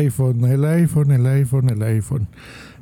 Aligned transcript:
iPhone, 0.00 0.44
el 0.44 0.64
iPhone, 0.64 1.10
el 1.12 1.26
iPhone, 1.26 1.70
el 1.70 1.82
iPhone. 1.82 2.28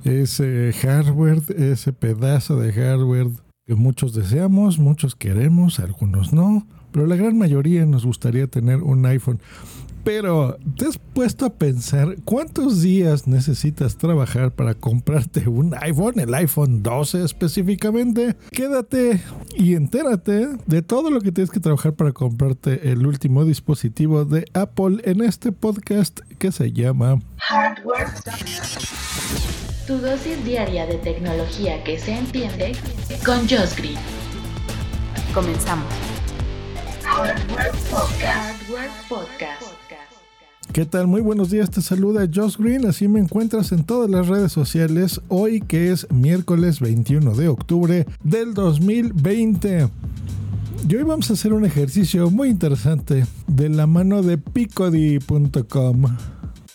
Ese 0.04 0.72
hardware, 0.80 1.42
ese 1.56 1.92
pedazo 1.92 2.58
de 2.58 2.72
hardware 2.72 3.28
que 3.66 3.74
muchos 3.74 4.14
deseamos, 4.14 4.78
muchos 4.78 5.14
queremos, 5.14 5.78
algunos 5.78 6.32
no, 6.32 6.66
pero 6.92 7.06
la 7.06 7.16
gran 7.16 7.36
mayoría 7.36 7.84
nos 7.84 8.06
gustaría 8.06 8.46
tener 8.46 8.82
un 8.82 9.04
iPhone. 9.06 9.40
Pero, 10.08 10.56
¿te 10.78 10.86
has 10.86 10.96
puesto 10.96 11.44
a 11.44 11.50
pensar 11.50 12.16
cuántos 12.24 12.80
días 12.80 13.26
necesitas 13.26 13.98
trabajar 13.98 14.52
para 14.52 14.72
comprarte 14.72 15.46
un 15.46 15.74
iPhone, 15.82 16.18
el 16.18 16.32
iPhone 16.32 16.82
12 16.82 17.24
específicamente? 17.24 18.34
Quédate 18.50 19.22
y 19.54 19.74
entérate 19.74 20.48
de 20.64 20.80
todo 20.80 21.10
lo 21.10 21.20
que 21.20 21.30
tienes 21.30 21.50
que 21.50 21.60
trabajar 21.60 21.92
para 21.92 22.12
comprarte 22.12 22.90
el 22.90 23.06
último 23.06 23.44
dispositivo 23.44 24.24
de 24.24 24.46
Apple 24.54 25.02
en 25.04 25.22
este 25.22 25.52
podcast 25.52 26.20
que 26.38 26.52
se 26.52 26.72
llama 26.72 27.20
Hardware. 27.36 28.08
Tu 29.86 29.98
dosis 29.98 30.42
diaria 30.42 30.86
de 30.86 30.94
tecnología 30.94 31.84
que 31.84 31.98
se 31.98 32.14
entiende 32.14 32.72
con 33.26 33.40
Josh. 33.40 33.76
Comenzamos. 35.34 35.92
Hardware 37.02 37.72
Podcast. 39.06 39.97
¿Qué 40.72 40.84
tal? 40.84 41.06
Muy 41.06 41.22
buenos 41.22 41.50
días, 41.50 41.70
te 41.70 41.80
saluda 41.80 42.28
Josh 42.32 42.56
Green, 42.56 42.86
así 42.86 43.08
me 43.08 43.18
encuentras 43.18 43.72
en 43.72 43.84
todas 43.84 44.08
las 44.08 44.28
redes 44.28 44.52
sociales 44.52 45.20
hoy 45.28 45.60
que 45.60 45.90
es 45.90 46.06
miércoles 46.12 46.78
21 46.80 47.34
de 47.34 47.48
octubre 47.48 48.06
del 48.22 48.54
2020. 48.54 49.88
Y 50.88 50.94
hoy 50.94 51.02
vamos 51.02 51.30
a 51.30 51.32
hacer 51.32 51.52
un 51.52 51.64
ejercicio 51.64 52.30
muy 52.30 52.48
interesante 52.48 53.26
de 53.46 53.68
la 53.70 53.86
mano 53.86 54.22
de 54.22 54.38
picody.com 54.38 56.04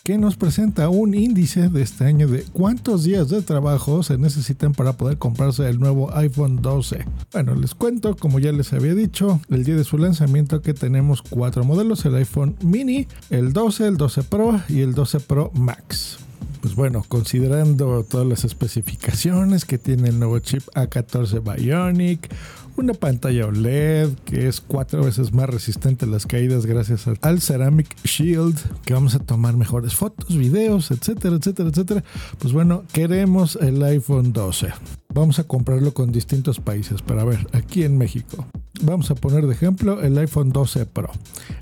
que 0.04 0.18
nos 0.18 0.36
presenta 0.36 0.90
un 0.90 1.14
índice 1.14 1.70
de 1.70 1.80
este 1.80 2.04
año 2.04 2.28
de 2.28 2.42
cuántos 2.52 3.04
días 3.04 3.30
de 3.30 3.40
trabajo 3.40 4.02
se 4.02 4.18
necesitan 4.18 4.74
para 4.74 4.92
poder 4.92 5.16
comprarse 5.16 5.66
el 5.66 5.80
nuevo 5.80 6.14
iPhone 6.14 6.60
12. 6.60 7.06
Bueno, 7.32 7.54
les 7.54 7.74
cuento, 7.74 8.14
como 8.14 8.38
ya 8.38 8.52
les 8.52 8.74
había 8.74 8.94
dicho, 8.94 9.40
el 9.48 9.64
día 9.64 9.76
de 9.76 9.84
su 9.84 9.96
lanzamiento 9.96 10.60
que 10.60 10.74
tenemos 10.74 11.22
cuatro 11.22 11.64
modelos, 11.64 12.04
el 12.04 12.16
iPhone 12.16 12.54
mini, 12.62 13.08
el 13.30 13.54
12, 13.54 13.86
el 13.86 13.96
12 13.96 14.24
Pro 14.24 14.60
y 14.68 14.82
el 14.82 14.92
12 14.92 15.20
Pro 15.20 15.50
Max 15.54 16.18
pues 16.64 16.76
bueno, 16.76 17.04
considerando 17.06 18.04
todas 18.04 18.26
las 18.26 18.46
especificaciones 18.46 19.66
que 19.66 19.76
tiene 19.76 20.08
el 20.08 20.18
nuevo 20.18 20.38
chip 20.38 20.62
A14 20.74 21.42
Bionic, 21.42 22.34
una 22.76 22.94
pantalla 22.94 23.46
OLED 23.46 24.10
que 24.24 24.48
es 24.48 24.60
cuatro 24.60 25.04
veces 25.04 25.32
más 25.32 25.48
resistente 25.48 26.04
a 26.04 26.08
las 26.08 26.26
caídas 26.26 26.66
gracias 26.66 27.06
al 27.20 27.40
Ceramic 27.40 27.94
Shield, 28.04 28.58
que 28.84 28.94
vamos 28.94 29.14
a 29.14 29.20
tomar 29.20 29.56
mejores 29.56 29.94
fotos, 29.94 30.36
videos, 30.36 30.90
etcétera, 30.90 31.36
etcétera, 31.36 31.68
etcétera. 31.68 32.04
Pues 32.38 32.52
bueno, 32.52 32.84
queremos 32.92 33.56
el 33.60 33.82
iPhone 33.82 34.32
12. 34.32 34.72
Vamos 35.12 35.38
a 35.38 35.44
comprarlo 35.44 35.94
con 35.94 36.10
distintos 36.10 36.58
países, 36.58 37.00
pero 37.02 37.20
a 37.20 37.24
ver, 37.24 37.46
aquí 37.52 37.84
en 37.84 37.96
México. 37.96 38.46
Vamos 38.82 39.10
a 39.10 39.14
poner 39.14 39.46
de 39.46 39.52
ejemplo 39.52 40.02
el 40.02 40.18
iPhone 40.18 40.50
12 40.50 40.86
Pro. 40.86 41.10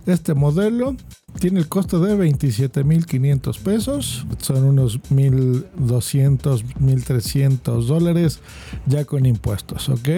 Este 0.06 0.32
modelo 0.32 0.96
tiene 1.38 1.60
el 1.60 1.68
costo 1.68 2.00
de 2.00 2.16
27.500 2.16 3.58
pesos, 3.60 4.26
son 4.38 4.64
unos 4.64 5.00
1.200, 5.02 6.64
1.300 6.80 7.86
dólares 7.86 8.40
ya 8.86 9.04
con 9.04 9.26
impuestos, 9.26 9.90
¿ok? 9.90 10.08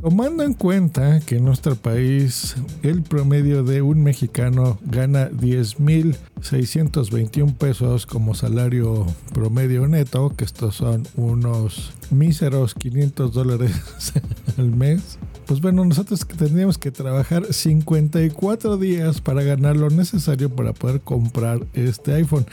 Tomando 0.00 0.44
en 0.44 0.54
cuenta 0.54 1.20
que 1.20 1.36
en 1.36 1.44
nuestro 1.44 1.76
país 1.76 2.56
el 2.82 3.02
promedio 3.02 3.62
de 3.62 3.82
un 3.82 4.02
mexicano 4.02 4.78
gana 4.82 5.30
10.621 5.30 7.54
pesos 7.54 8.06
como 8.06 8.34
salario 8.34 9.06
promedio 9.34 9.86
neto, 9.86 10.34
que 10.34 10.46
estos 10.46 10.76
son 10.76 11.06
unos 11.16 11.92
míseros 12.10 12.74
500 12.74 13.34
dólares 13.34 13.74
al 14.56 14.70
mes, 14.70 15.18
pues 15.50 15.60
bueno, 15.60 15.84
nosotros 15.84 16.24
tendríamos 16.24 16.78
que 16.78 16.92
trabajar 16.92 17.52
54 17.52 18.76
días 18.76 19.20
para 19.20 19.42
ganar 19.42 19.76
lo 19.76 19.90
necesario 19.90 20.48
para 20.48 20.72
poder 20.72 21.00
comprar 21.00 21.66
este 21.74 22.14
iPhone. 22.14 22.46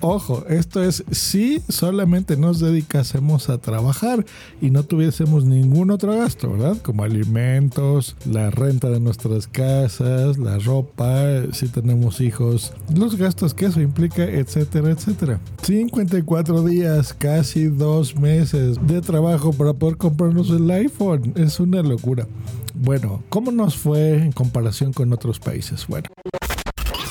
Ojo, 0.00 0.44
esto 0.48 0.82
es 0.82 1.04
si 1.12 1.62
solamente 1.68 2.36
nos 2.36 2.58
dedicásemos 2.58 3.50
a 3.50 3.58
trabajar 3.58 4.26
y 4.60 4.70
no 4.70 4.82
tuviésemos 4.82 5.44
ningún 5.44 5.92
otro 5.92 6.18
gasto, 6.18 6.50
¿verdad? 6.50 6.76
Como 6.82 7.04
alimentos, 7.04 8.16
la 8.28 8.50
renta 8.50 8.90
de 8.90 8.98
nuestras 8.98 9.46
casas, 9.46 10.36
la 10.36 10.58
ropa, 10.58 11.22
si 11.52 11.68
tenemos 11.68 12.20
hijos, 12.20 12.72
los 12.92 13.14
gastos 13.14 13.54
que 13.54 13.66
eso 13.66 13.80
implica, 13.80 14.24
etcétera, 14.24 14.90
etcétera. 14.90 15.38
54 15.62 16.64
días, 16.64 17.14
casi 17.14 17.66
dos 17.66 18.16
meses 18.16 18.76
de 18.88 19.00
trabajo 19.02 19.52
para 19.52 19.72
poder 19.72 19.98
comprarnos 19.98 20.50
el 20.50 20.68
iPhone. 20.68 21.32
Es 21.36 21.60
una 21.60 21.80
locura. 21.80 22.26
Bueno, 22.74 23.22
¿cómo 23.28 23.50
nos 23.50 23.76
fue 23.76 24.14
en 24.14 24.32
comparación 24.32 24.92
con 24.92 25.12
otros 25.12 25.38
países? 25.38 25.86
Bueno. 25.86 26.08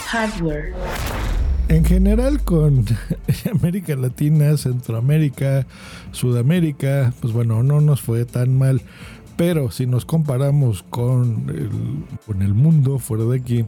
Hardware. 0.08 0.74
En 1.68 1.86
general 1.86 2.42
con 2.44 2.86
América 3.52 3.96
Latina, 3.96 4.58
Centroamérica, 4.58 5.68
Sudamérica, 6.12 7.14
pues 7.22 7.32
bueno, 7.32 7.62
no 7.62 7.80
nos 7.80 8.02
fue 8.02 8.26
tan 8.26 8.58
mal. 8.58 8.82
Pero 9.40 9.72
si 9.72 9.88
nos 9.88 10.04
comparamos 10.04 10.84
con 10.90 11.46
el, 11.48 11.70
con 12.26 12.42
el 12.42 12.54
mundo 12.54 13.00
fuera 13.00 13.24
de 13.24 13.38
aquí, 13.38 13.64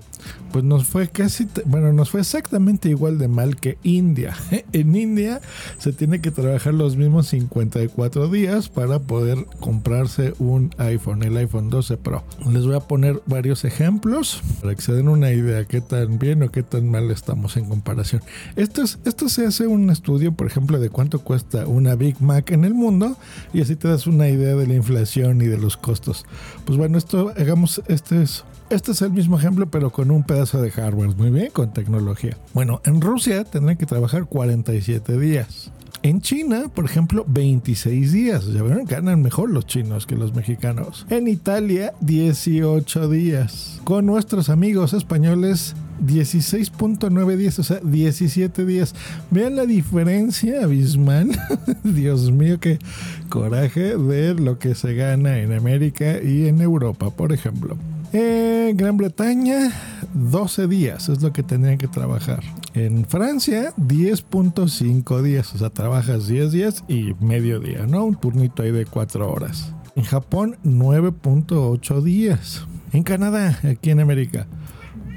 pues 0.51 0.65
nos 0.65 0.83
fue 0.85 1.07
casi, 1.07 1.47
bueno, 1.63 1.93
nos 1.93 2.09
fue 2.09 2.19
exactamente 2.19 2.89
igual 2.89 3.17
de 3.17 3.29
mal 3.29 3.55
que 3.55 3.77
India. 3.81 4.35
En 4.73 4.93
India 4.95 5.39
se 5.77 5.93
tiene 5.93 6.19
que 6.19 6.29
trabajar 6.29 6.73
los 6.73 6.97
mismos 6.97 7.27
54 7.27 8.27
días 8.27 8.67
para 8.67 8.99
poder 8.99 9.45
comprarse 9.61 10.33
un 10.39 10.71
iPhone, 10.77 11.23
el 11.23 11.37
iPhone 11.37 11.69
12 11.69 11.95
Pro. 11.95 12.23
Les 12.51 12.65
voy 12.65 12.75
a 12.75 12.81
poner 12.81 13.21
varios 13.25 13.63
ejemplos 13.63 14.41
para 14.59 14.75
que 14.75 14.81
se 14.81 14.91
den 14.91 15.07
una 15.07 15.31
idea 15.31 15.63
qué 15.63 15.79
tan 15.79 16.19
bien 16.19 16.43
o 16.43 16.51
qué 16.51 16.63
tan 16.63 16.89
mal 16.89 17.11
estamos 17.11 17.55
en 17.55 17.69
comparación. 17.69 18.21
Esto, 18.57 18.81
es, 18.81 18.99
esto 19.05 19.29
se 19.29 19.45
hace 19.45 19.67
un 19.67 19.89
estudio, 19.89 20.33
por 20.33 20.47
ejemplo, 20.47 20.79
de 20.81 20.89
cuánto 20.89 21.19
cuesta 21.19 21.65
una 21.65 21.95
Big 21.95 22.21
Mac 22.21 22.51
en 22.51 22.65
el 22.65 22.73
mundo 22.73 23.15
y 23.53 23.61
así 23.61 23.77
te 23.77 23.87
das 23.87 24.05
una 24.05 24.27
idea 24.27 24.55
de 24.55 24.67
la 24.67 24.73
inflación 24.73 25.41
y 25.41 25.45
de 25.45 25.60
los 25.61 25.77
costos. 25.77 26.25
Pues 26.65 26.77
bueno, 26.77 26.97
esto, 26.97 27.33
hagamos, 27.37 27.81
este 27.87 28.21
es, 28.23 28.43
este 28.69 28.91
es 28.91 29.01
el 29.01 29.11
mismo 29.11 29.37
ejemplo, 29.37 29.67
pero 29.67 29.91
con 29.91 30.11
un 30.11 30.23
pedazo 30.23 30.61
de 30.61 30.71
hardware, 30.71 31.15
muy 31.15 31.29
bien, 31.29 31.51
con 31.51 31.73
tecnología. 31.73 32.37
Bueno, 32.53 32.81
en 32.85 33.01
Rusia 33.01 33.43
tendrán 33.43 33.77
que 33.77 33.85
trabajar 33.85 34.25
47 34.25 35.17
días. 35.17 35.71
En 36.03 36.21
China, 36.21 36.63
por 36.73 36.85
ejemplo, 36.85 37.25
26 37.27 38.11
días. 38.11 38.47
Ya 38.47 38.63
verán, 38.63 38.85
ganan 38.85 39.21
mejor 39.21 39.51
los 39.51 39.67
chinos 39.67 40.07
que 40.07 40.15
los 40.15 40.33
mexicanos. 40.33 41.05
En 41.09 41.27
Italia, 41.27 41.93
18 42.01 43.07
días. 43.07 43.79
Con 43.83 44.07
nuestros 44.07 44.49
amigos 44.49 44.93
españoles, 44.93 45.75
16.9 46.01 47.37
días, 47.37 47.59
o 47.59 47.63
sea, 47.63 47.79
17 47.83 48.65
días. 48.65 48.95
Vean 49.29 49.55
la 49.55 49.65
diferencia 49.65 50.63
abismal. 50.63 51.29
Dios 51.83 52.31
mío, 52.31 52.59
qué 52.59 52.79
coraje 53.29 53.97
de 53.97 54.33
lo 54.33 54.59
que 54.59 54.75
se 54.75 54.93
gana 54.95 55.39
en 55.39 55.53
América 55.53 56.21
y 56.21 56.47
en 56.47 56.61
Europa, 56.61 57.09
por 57.11 57.31
ejemplo. 57.31 57.77
En 58.13 58.75
Gran 58.75 58.97
Bretaña, 58.97 59.71
12 60.13 60.67
días 60.67 61.07
es 61.07 61.21
lo 61.21 61.31
que 61.31 61.43
tendrían 61.43 61.77
que 61.77 61.87
trabajar. 61.87 62.43
En 62.73 63.05
Francia, 63.05 63.73
10.5 63.77 65.21
días, 65.21 65.53
o 65.55 65.57
sea, 65.57 65.69
trabajas 65.69 66.27
10 66.27 66.51
días 66.51 66.83
y 66.89 67.13
medio 67.21 67.61
día, 67.61 67.85
¿no? 67.87 68.03
Un 68.03 68.15
turnito 68.15 68.63
ahí 68.63 68.71
de 68.71 68.85
4 68.85 69.31
horas. 69.31 69.73
En 69.95 70.03
Japón, 70.03 70.57
9.8 70.65 72.01
días. 72.01 72.65
En 72.91 73.03
Canadá, 73.03 73.57
aquí 73.63 73.91
en 73.91 74.01
América, 74.01 74.45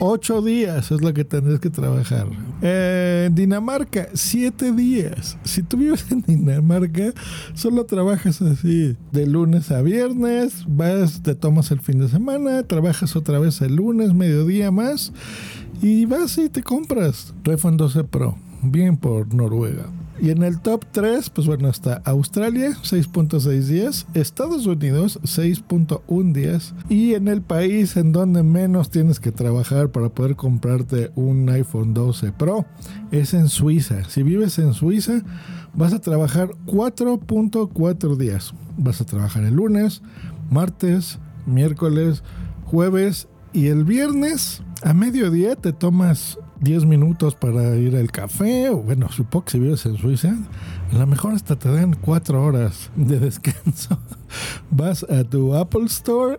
Ocho 0.00 0.42
días 0.42 0.90
es 0.90 1.00
lo 1.00 1.14
que 1.14 1.24
tendrás 1.24 1.60
que 1.60 1.70
trabajar. 1.70 2.26
En 2.60 3.34
Dinamarca, 3.34 4.08
siete 4.12 4.72
días. 4.72 5.36
Si 5.44 5.62
tú 5.62 5.76
vives 5.76 6.06
en 6.10 6.22
Dinamarca, 6.22 7.12
solo 7.54 7.84
trabajas 7.84 8.42
así 8.42 8.96
de 9.12 9.26
lunes 9.26 9.70
a 9.70 9.82
viernes, 9.82 10.64
vas, 10.66 11.22
te 11.22 11.34
tomas 11.34 11.70
el 11.70 11.80
fin 11.80 12.00
de 12.00 12.08
semana, 12.08 12.64
trabajas 12.64 13.14
otra 13.14 13.38
vez 13.38 13.60
el 13.60 13.76
lunes, 13.76 14.14
mediodía 14.14 14.70
más, 14.70 15.12
y 15.80 16.06
vas 16.06 16.38
y 16.38 16.48
te 16.48 16.62
compras 16.62 17.32
iPhone 17.44 17.76
12 17.76 18.04
Pro. 18.04 18.36
Bien 18.62 18.96
por 18.96 19.32
Noruega. 19.32 19.86
Y 20.20 20.30
en 20.30 20.42
el 20.42 20.60
top 20.60 20.84
3, 20.92 21.30
pues 21.30 21.46
bueno, 21.46 21.68
está 21.68 22.00
Australia, 22.04 22.70
6.6 22.82 23.60
días, 23.62 24.06
Estados 24.14 24.64
Unidos, 24.66 25.18
6.1 25.22 26.32
días, 26.32 26.74
y 26.88 27.14
en 27.14 27.26
el 27.28 27.42
país 27.42 27.96
en 27.96 28.12
donde 28.12 28.42
menos 28.42 28.90
tienes 28.90 29.18
que 29.18 29.32
trabajar 29.32 29.90
para 29.90 30.10
poder 30.10 30.36
comprarte 30.36 31.10
un 31.16 31.48
iPhone 31.48 31.94
12 31.94 32.32
Pro, 32.32 32.64
es 33.10 33.34
en 33.34 33.48
Suiza. 33.48 34.04
Si 34.08 34.22
vives 34.22 34.58
en 34.58 34.72
Suiza, 34.72 35.22
vas 35.74 35.92
a 35.92 36.00
trabajar 36.00 36.50
4.4 36.66 38.16
días. 38.16 38.54
Vas 38.76 39.00
a 39.00 39.06
trabajar 39.06 39.44
el 39.44 39.54
lunes, 39.54 40.02
martes, 40.50 41.18
miércoles, 41.46 42.22
jueves 42.64 43.28
y 43.52 43.66
el 43.66 43.84
viernes 43.84 44.62
a 44.82 44.92
mediodía 44.92 45.56
te 45.56 45.72
tomas 45.72 46.38
10 46.60 46.86
minutos 46.86 47.34
para 47.34 47.76
ir 47.76 47.96
al 47.96 48.10
café, 48.10 48.70
o 48.70 48.78
bueno, 48.78 49.08
supongo 49.10 49.44
que 49.44 49.52
si 49.52 49.58
vives 49.58 49.86
en 49.86 49.96
Suiza, 49.96 50.36
a 50.92 50.96
lo 50.96 51.06
mejor 51.06 51.34
hasta 51.34 51.56
te 51.56 51.70
dan 51.70 51.94
4 52.00 52.42
horas 52.42 52.90
de 52.96 53.18
descanso. 53.18 53.98
Vas 54.70 55.04
a 55.04 55.24
tu 55.24 55.54
Apple 55.54 55.84
Store 55.86 56.38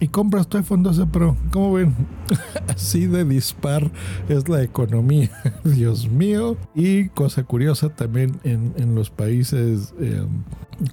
y 0.00 0.08
compras 0.08 0.48
tu 0.48 0.56
iPhone 0.56 0.82
12 0.82 1.06
Pro. 1.06 1.36
¿Cómo 1.50 1.74
ven? 1.74 1.94
Así 2.68 3.06
de 3.06 3.24
dispar 3.24 3.90
es 4.28 4.48
la 4.48 4.62
economía. 4.62 5.30
Dios 5.64 6.08
mío. 6.08 6.56
Y 6.74 7.08
cosa 7.10 7.44
curiosa 7.44 7.90
también 7.90 8.40
en, 8.44 8.94
los 8.94 9.10
países 9.10 9.94
eh, 10.00 10.24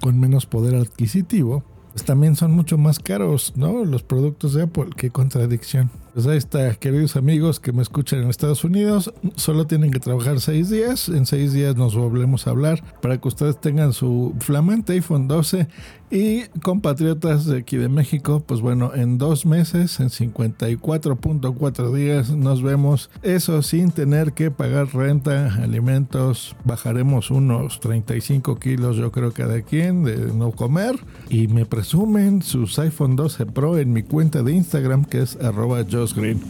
con 0.00 0.20
menos 0.20 0.46
poder 0.46 0.74
adquisitivo 0.76 1.64
pues, 1.98 2.06
también 2.06 2.36
son 2.36 2.52
mucho 2.52 2.78
más 2.78 3.00
caros, 3.00 3.54
¿no? 3.56 3.84
Los 3.84 4.04
productos 4.04 4.54
de 4.54 4.62
Apple. 4.62 4.90
Qué 4.96 5.10
contradicción. 5.10 5.90
Pues 6.14 6.26
ahí 6.26 6.38
está, 6.38 6.74
queridos 6.74 7.16
amigos 7.16 7.60
que 7.60 7.72
me 7.72 7.82
escuchan 7.82 8.22
en 8.22 8.30
Estados 8.30 8.64
Unidos, 8.64 9.12
solo 9.36 9.66
tienen 9.66 9.90
que 9.90 10.00
trabajar 10.00 10.40
seis 10.40 10.68
días. 10.68 11.08
En 11.08 11.26
seis 11.26 11.52
días 11.52 11.76
nos 11.76 11.94
volvemos 11.94 12.46
a 12.46 12.50
hablar 12.50 12.82
para 13.00 13.18
que 13.18 13.28
ustedes 13.28 13.60
tengan 13.60 13.92
su 13.92 14.34
flamante 14.40 14.94
iPhone 14.94 15.28
12 15.28 15.68
y 16.10 16.44
compatriotas 16.62 17.44
de 17.44 17.58
aquí 17.58 17.76
de 17.76 17.90
México, 17.90 18.42
pues 18.46 18.62
bueno, 18.62 18.92
en 18.94 19.18
dos 19.18 19.44
meses, 19.44 20.00
en 20.00 20.08
54.4 20.08 21.92
días, 21.92 22.30
nos 22.30 22.62
vemos. 22.62 23.10
Eso 23.22 23.60
sin 23.62 23.90
tener 23.90 24.32
que 24.32 24.50
pagar 24.50 24.94
renta, 24.94 25.54
alimentos. 25.56 26.56
Bajaremos 26.64 27.30
unos 27.30 27.80
35 27.80 28.58
kilos, 28.58 28.96
yo 28.96 29.12
creo, 29.12 29.32
cada 29.32 29.60
quien 29.60 30.02
de 30.04 30.32
no 30.32 30.52
comer. 30.52 30.98
Y 31.28 31.48
me 31.48 31.66
presumen 31.66 32.40
sus 32.40 32.78
iPhone 32.78 33.14
12 33.14 33.44
Pro 33.46 33.76
en 33.76 33.92
mi 33.92 34.02
cuenta 34.02 34.42
de 34.42 34.52
Instagram, 34.52 35.04
que 35.04 35.20
es 35.20 35.36
arroba 35.36 35.82
Green. 36.14 36.40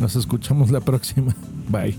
Nos 0.00 0.16
escuchamos 0.16 0.70
la 0.70 0.80
próxima. 0.80 1.34
Bye. 1.68 1.96